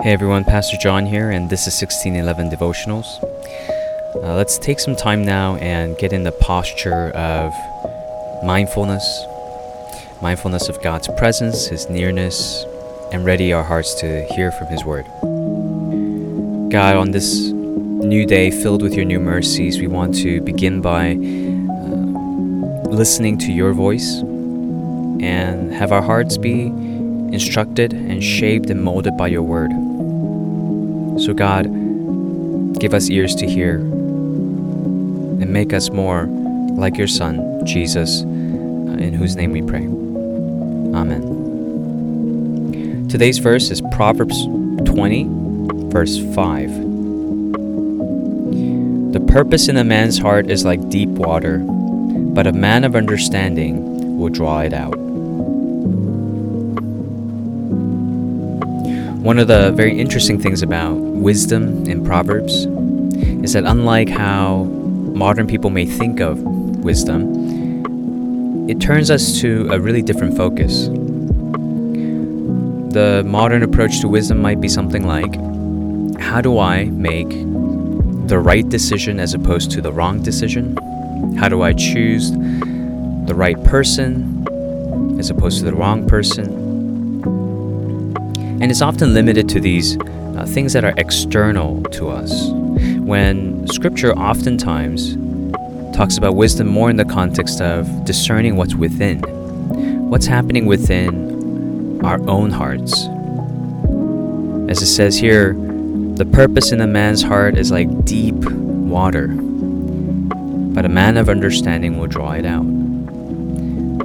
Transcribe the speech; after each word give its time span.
Hey 0.00 0.12
everyone, 0.12 0.42
Pastor 0.42 0.76
John 0.78 1.06
here, 1.06 1.30
and 1.30 1.48
this 1.48 1.68
is 1.68 1.80
1611 1.80 2.50
Devotionals. 2.50 3.22
Uh, 4.16 4.34
let's 4.34 4.58
take 4.58 4.80
some 4.80 4.96
time 4.96 5.24
now 5.24 5.54
and 5.56 5.96
get 5.96 6.12
in 6.12 6.24
the 6.24 6.32
posture 6.32 7.10
of 7.10 7.52
mindfulness, 8.42 9.04
mindfulness 10.20 10.68
of 10.68 10.82
God's 10.82 11.08
presence, 11.16 11.66
His 11.66 11.88
nearness, 11.88 12.64
and 13.12 13.24
ready 13.24 13.52
our 13.52 13.62
hearts 13.62 13.94
to 14.00 14.24
hear 14.34 14.50
from 14.50 14.66
His 14.68 14.84
Word. 14.84 15.04
God, 16.72 16.96
on 16.96 17.12
this 17.12 17.50
new 17.52 18.26
day 18.26 18.50
filled 18.50 18.82
with 18.82 18.94
your 18.94 19.04
new 19.04 19.20
mercies, 19.20 19.78
we 19.78 19.86
want 19.86 20.16
to 20.16 20.40
begin 20.40 20.80
by 20.80 21.10
uh, 21.10 22.88
listening 22.88 23.38
to 23.38 23.52
your 23.52 23.72
voice 23.72 24.20
and 25.22 25.72
have 25.72 25.92
our 25.92 26.02
hearts 26.02 26.38
be 26.38 26.91
instructed 27.32 27.92
and 27.92 28.22
shaped 28.22 28.70
and 28.70 28.82
molded 28.82 29.16
by 29.16 29.28
your 29.28 29.42
word. 29.42 29.70
So, 31.20 31.34
God, 31.34 31.64
give 32.78 32.94
us 32.94 33.10
ears 33.10 33.34
to 33.36 33.46
hear 33.46 33.76
and 33.76 35.52
make 35.52 35.72
us 35.72 35.90
more 35.90 36.26
like 36.72 36.96
your 36.96 37.06
Son, 37.06 37.64
Jesus, 37.66 38.22
uh, 38.22 38.24
in 38.24 39.14
whose 39.14 39.36
name 39.36 39.52
we 39.52 39.62
pray. 39.62 39.84
Amen. 40.94 41.38
Today's 43.08 43.38
verse 43.38 43.70
is 43.70 43.80
Proverbs 43.92 44.46
20, 44.84 45.26
verse 45.90 46.18
5. 46.34 46.70
The 49.12 49.20
purpose 49.28 49.68
in 49.68 49.76
a 49.76 49.84
man's 49.84 50.18
heart 50.18 50.50
is 50.50 50.64
like 50.64 50.88
deep 50.88 51.10
water, 51.10 51.58
but 51.58 52.46
a 52.46 52.52
man 52.52 52.84
of 52.84 52.96
understanding 52.96 54.18
will 54.18 54.30
draw 54.30 54.60
it 54.60 54.72
out. 54.72 54.98
One 59.22 59.38
of 59.38 59.46
the 59.46 59.70
very 59.70 60.00
interesting 60.00 60.40
things 60.40 60.62
about 60.62 60.94
wisdom 60.94 61.86
in 61.86 62.04
Proverbs 62.04 62.66
is 63.44 63.52
that 63.52 63.62
unlike 63.64 64.08
how 64.08 64.64
modern 64.64 65.46
people 65.46 65.70
may 65.70 65.86
think 65.86 66.18
of 66.18 66.42
wisdom, 66.42 68.68
it 68.68 68.80
turns 68.80 69.12
us 69.12 69.40
to 69.40 69.68
a 69.70 69.78
really 69.78 70.02
different 70.02 70.36
focus. 70.36 70.88
The 72.92 73.22
modern 73.24 73.62
approach 73.62 74.00
to 74.00 74.08
wisdom 74.08 74.42
might 74.42 74.60
be 74.60 74.68
something 74.68 75.06
like 75.06 75.32
how 76.20 76.40
do 76.40 76.58
I 76.58 76.86
make 76.86 77.30
the 78.26 78.40
right 78.40 78.68
decision 78.68 79.20
as 79.20 79.34
opposed 79.34 79.70
to 79.70 79.80
the 79.80 79.92
wrong 79.92 80.20
decision? 80.20 80.76
How 81.36 81.48
do 81.48 81.62
I 81.62 81.74
choose 81.74 82.32
the 82.32 83.34
right 83.36 83.62
person 83.62 84.44
as 85.20 85.30
opposed 85.30 85.60
to 85.60 85.64
the 85.64 85.74
wrong 85.74 86.08
person? 86.08 86.61
And 88.62 88.70
it's 88.70 88.80
often 88.80 89.12
limited 89.12 89.48
to 89.48 89.60
these 89.60 89.98
uh, 89.98 90.46
things 90.46 90.72
that 90.74 90.84
are 90.84 90.94
external 90.96 91.82
to 91.90 92.08
us. 92.08 92.48
When 93.00 93.66
scripture 93.66 94.14
oftentimes 94.14 95.16
talks 95.96 96.16
about 96.16 96.36
wisdom 96.36 96.68
more 96.68 96.88
in 96.88 96.96
the 96.96 97.04
context 97.04 97.60
of 97.60 98.04
discerning 98.04 98.54
what's 98.54 98.76
within, 98.76 99.18
what's 100.08 100.26
happening 100.26 100.66
within 100.66 102.04
our 102.04 102.20
own 102.30 102.52
hearts. 102.52 102.92
As 104.70 104.80
it 104.80 104.86
says 104.86 105.18
here, 105.18 105.54
the 106.14 106.24
purpose 106.24 106.70
in 106.70 106.80
a 106.80 106.86
man's 106.86 107.20
heart 107.20 107.58
is 107.58 107.72
like 107.72 108.04
deep 108.04 108.36
water, 108.44 109.26
but 109.26 110.84
a 110.84 110.88
man 110.88 111.16
of 111.16 111.28
understanding 111.28 111.98
will 111.98 112.06
draw 112.06 112.30
it 112.34 112.46
out. 112.46 112.64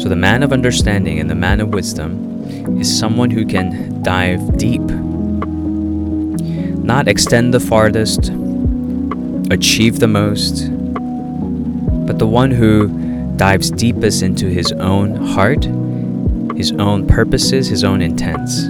So, 0.00 0.08
the 0.08 0.16
man 0.16 0.42
of 0.42 0.52
understanding 0.52 1.20
and 1.20 1.30
the 1.30 1.36
man 1.36 1.60
of 1.60 1.68
wisdom 1.68 2.39
is 2.80 2.98
someone 2.98 3.30
who 3.30 3.44
can 3.44 4.02
dive 4.02 4.56
deep, 4.56 4.82
not 6.82 7.08
extend 7.08 7.52
the 7.54 7.60
farthest, 7.60 8.30
achieve 9.50 9.98
the 9.98 10.08
most, 10.08 10.68
but 12.06 12.18
the 12.18 12.26
one 12.26 12.50
who 12.50 12.88
dives 13.36 13.70
deepest 13.70 14.22
into 14.22 14.46
his 14.46 14.72
own 14.72 15.14
heart, 15.16 15.64
his 16.56 16.72
own 16.72 17.06
purposes, 17.06 17.68
his 17.68 17.84
own 17.84 18.02
intents. 18.02 18.66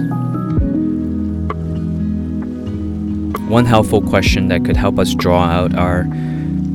One 3.49 3.65
helpful 3.65 4.01
question 4.01 4.47
that 4.47 4.63
could 4.63 4.77
help 4.77 4.97
us 4.97 5.13
draw 5.13 5.43
out 5.43 5.75
our 5.75 6.05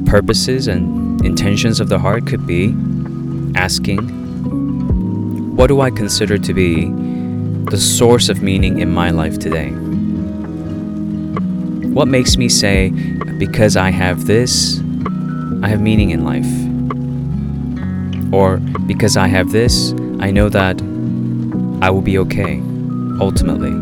purposes 0.05 0.69
and 0.69 1.25
intentions 1.25 1.81
of 1.81 1.89
the 1.89 1.99
heart 1.99 2.27
could 2.27 2.47
be 2.47 2.75
asking, 3.55 4.26
What 5.57 5.69
do 5.69 5.81
I 5.81 5.91
consider 5.91 6.37
to 6.37 6.53
be 6.53 6.93
the 7.71 7.79
source 7.79 8.29
of 8.29 8.43
meaning 8.43 8.79
in 8.79 8.93
my 8.93 9.09
life 9.09 9.39
today? 9.39 9.71
What 11.95 12.09
makes 12.09 12.37
me 12.37 12.51
say, 12.51 12.91
because 13.39 13.75
I 13.75 13.89
have 13.89 14.27
this, 14.27 14.79
I 15.63 15.69
have 15.69 15.81
meaning 15.81 16.11
in 16.11 16.25
life? 16.25 16.45
Or 18.35 18.59
because 18.87 19.17
I 19.17 19.29
have 19.29 19.51
this, 19.51 19.93
I 20.21 20.31
know 20.31 20.51
that 20.51 20.79
I 21.81 21.89
will 21.89 22.03
be 22.03 22.19
okay, 22.19 22.61
ultimately. 23.19 23.73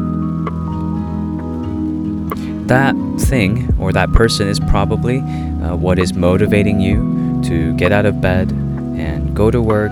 That 2.68 2.94
thing 3.18 3.74
or 3.80 3.92
that 3.92 4.12
person 4.12 4.46
is 4.46 4.60
probably 4.60 5.18
uh, 5.18 5.74
what 5.74 5.98
is 5.98 6.14
motivating 6.14 6.78
you 6.78 7.42
to 7.46 7.74
get 7.74 7.90
out 7.90 8.06
of 8.06 8.20
bed 8.20 8.52
and 8.52 9.34
go 9.34 9.50
to 9.50 9.60
work, 9.60 9.90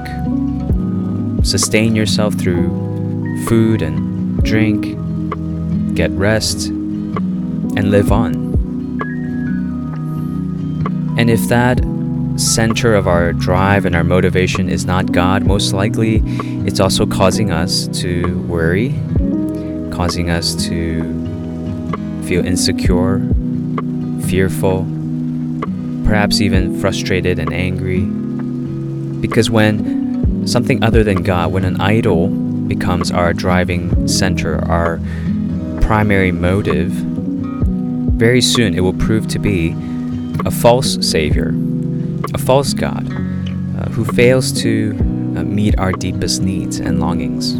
sustain 1.42 1.94
yourself 1.94 2.34
through 2.34 2.68
food 3.46 3.82
and 3.82 4.42
drink, 4.42 4.96
get 5.94 6.10
rest, 6.12 6.68
and 6.68 7.90
live 7.90 8.12
on. 8.12 8.34
And 11.18 11.30
if 11.30 11.48
that 11.48 11.80
center 12.36 12.94
of 12.94 13.06
our 13.06 13.32
drive 13.32 13.84
and 13.84 13.94
our 13.94 14.04
motivation 14.04 14.68
is 14.68 14.86
not 14.86 15.12
God, 15.12 15.44
most 15.44 15.72
likely 15.72 16.22
it's 16.66 16.80
also 16.80 17.06
causing 17.06 17.50
us 17.50 17.86
to 18.00 18.38
worry, 18.48 18.90
causing 19.92 20.30
us 20.30 20.54
to 20.66 21.02
feel 22.24 22.44
insecure, 22.44 23.20
fearful, 24.22 24.86
perhaps 26.04 26.40
even 26.40 26.80
frustrated 26.80 27.38
and 27.38 27.52
angry. 27.52 28.06
Because 29.20 29.50
when 29.50 30.01
something 30.46 30.82
other 30.82 31.04
than 31.04 31.22
God, 31.22 31.52
when 31.52 31.64
an 31.64 31.80
idol 31.80 32.28
becomes 32.28 33.10
our 33.10 33.32
driving 33.32 34.08
center, 34.08 34.64
our 34.68 34.98
primary 35.80 36.32
motive, 36.32 36.90
very 36.90 38.40
soon 38.40 38.74
it 38.74 38.80
will 38.80 38.92
prove 38.94 39.26
to 39.28 39.38
be 39.38 39.74
a 40.44 40.50
false 40.50 40.98
Savior, 41.06 41.52
a 42.34 42.38
false 42.38 42.74
God, 42.74 43.06
uh, 43.10 43.88
who 43.90 44.04
fails 44.04 44.52
to 44.62 44.96
uh, 45.36 45.42
meet 45.44 45.78
our 45.78 45.92
deepest 45.92 46.42
needs 46.42 46.78
and 46.78 47.00
longings. 47.00 47.52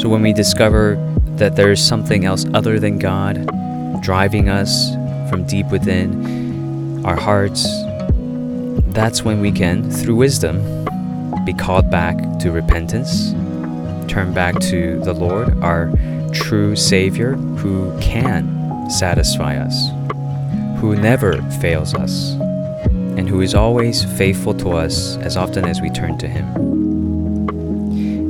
So 0.00 0.08
when 0.08 0.22
we 0.22 0.32
discover 0.32 0.96
that 1.36 1.56
there 1.56 1.72
is 1.72 1.82
something 1.84 2.24
else 2.24 2.46
other 2.54 2.78
than 2.78 2.98
God 2.98 3.46
driving 4.02 4.48
us 4.48 4.92
from 5.30 5.46
deep 5.46 5.66
within 5.68 7.04
our 7.04 7.16
hearts, 7.16 7.66
that's 8.94 9.22
when 9.22 9.40
we 9.40 9.50
can, 9.50 9.90
through 9.90 10.14
wisdom, 10.14 10.84
be 11.44 11.52
called 11.52 11.90
back 11.90 12.16
to 12.38 12.52
repentance, 12.52 13.32
turn 14.08 14.32
back 14.32 14.58
to 14.60 15.00
the 15.00 15.12
Lord, 15.12 15.58
our 15.62 15.92
true 16.32 16.76
Savior, 16.76 17.34
who 17.34 17.98
can 18.00 18.88
satisfy 18.88 19.56
us, 19.56 19.88
who 20.80 20.94
never 20.94 21.42
fails 21.60 21.92
us, 21.94 22.34
and 23.16 23.28
who 23.28 23.40
is 23.40 23.54
always 23.54 24.04
faithful 24.16 24.54
to 24.54 24.70
us 24.70 25.16
as 25.18 25.36
often 25.36 25.64
as 25.64 25.80
we 25.80 25.90
turn 25.90 26.16
to 26.18 26.28
Him. 26.28 26.44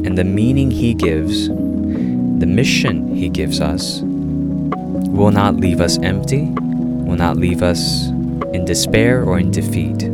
And 0.06 0.16
the 0.16 0.24
meaning 0.24 0.70
He 0.70 0.94
gives, 0.94 1.48
the 1.48 2.46
mission 2.46 3.14
He 3.14 3.28
gives 3.28 3.60
us, 3.60 4.00
will 4.02 5.30
not 5.30 5.56
leave 5.56 5.82
us 5.82 5.98
empty, 5.98 6.46
will 6.50 7.16
not 7.16 7.36
leave 7.36 7.62
us 7.62 8.08
in 8.54 8.64
despair 8.64 9.22
or 9.24 9.38
in 9.38 9.50
defeat. 9.50 10.13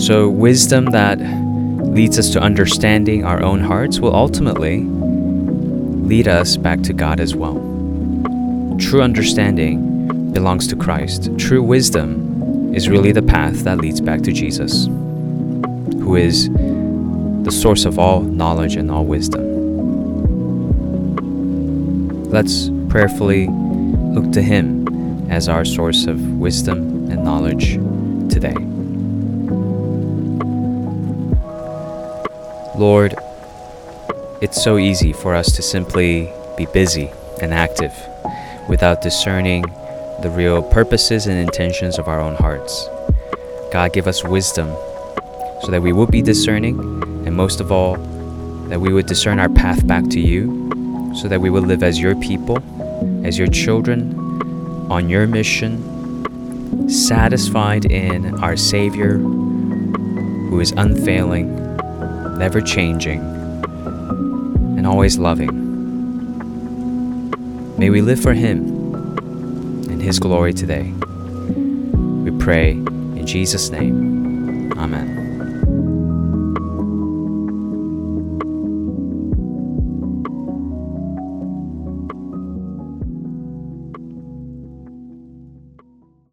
So, 0.00 0.30
wisdom 0.30 0.86
that 0.86 1.18
leads 1.18 2.18
us 2.18 2.30
to 2.30 2.40
understanding 2.40 3.22
our 3.22 3.42
own 3.42 3.60
hearts 3.60 4.00
will 4.00 4.16
ultimately 4.16 4.80
lead 4.80 6.26
us 6.26 6.56
back 6.56 6.80
to 6.84 6.94
God 6.94 7.20
as 7.20 7.36
well. 7.36 7.56
True 8.78 9.02
understanding 9.02 10.32
belongs 10.32 10.66
to 10.68 10.76
Christ. 10.76 11.28
True 11.36 11.62
wisdom 11.62 12.74
is 12.74 12.88
really 12.88 13.12
the 13.12 13.20
path 13.20 13.56
that 13.64 13.76
leads 13.76 14.00
back 14.00 14.22
to 14.22 14.32
Jesus, 14.32 14.86
who 14.86 16.16
is 16.16 16.48
the 16.48 17.52
source 17.52 17.84
of 17.84 17.98
all 17.98 18.22
knowledge 18.22 18.76
and 18.76 18.90
all 18.90 19.04
wisdom. 19.04 19.44
Let's 22.30 22.70
prayerfully 22.88 23.48
look 23.48 24.32
to 24.32 24.40
Him 24.40 25.30
as 25.30 25.46
our 25.46 25.66
source 25.66 26.06
of 26.06 26.26
wisdom 26.38 27.10
and 27.10 27.22
knowledge 27.22 27.74
today. 28.32 28.69
Lord, 32.80 33.14
it's 34.40 34.64
so 34.64 34.78
easy 34.78 35.12
for 35.12 35.34
us 35.34 35.52
to 35.56 35.60
simply 35.60 36.32
be 36.56 36.64
busy 36.64 37.10
and 37.42 37.52
active 37.52 37.92
without 38.70 39.02
discerning 39.02 39.60
the 40.22 40.32
real 40.34 40.62
purposes 40.62 41.26
and 41.26 41.38
intentions 41.38 41.98
of 41.98 42.08
our 42.08 42.22
own 42.22 42.36
hearts. 42.36 42.88
God, 43.70 43.92
give 43.92 44.06
us 44.06 44.24
wisdom 44.24 44.68
so 45.60 45.66
that 45.68 45.82
we 45.82 45.92
will 45.92 46.06
be 46.06 46.22
discerning, 46.22 46.80
and 47.26 47.36
most 47.36 47.60
of 47.60 47.70
all, 47.70 47.96
that 48.70 48.80
we 48.80 48.94
would 48.94 49.04
discern 49.04 49.38
our 49.38 49.50
path 49.50 49.86
back 49.86 50.08
to 50.08 50.18
you, 50.18 51.12
so 51.14 51.28
that 51.28 51.42
we 51.42 51.50
will 51.50 51.60
live 51.60 51.82
as 51.82 52.00
your 52.00 52.14
people, 52.16 52.56
as 53.26 53.36
your 53.36 53.48
children, 53.48 54.16
on 54.90 55.10
your 55.10 55.26
mission, 55.26 56.88
satisfied 56.88 57.84
in 57.84 58.42
our 58.42 58.56
Savior, 58.56 59.18
who 59.18 60.58
is 60.60 60.72
unfailing, 60.78 61.69
never 62.40 62.62
changing, 62.62 63.20
and 63.20 64.86
always 64.86 65.18
loving. 65.18 65.52
May 67.76 67.90
we 67.90 68.00
live 68.00 68.18
for 68.18 68.32
Him 68.32 68.94
and 69.90 70.00
His 70.00 70.18
glory 70.18 70.54
today. 70.54 70.90
We 72.24 72.30
pray 72.42 72.70
in 72.70 73.26
Jesus' 73.26 73.68
name. 73.68 74.72
Amen. 74.78 75.19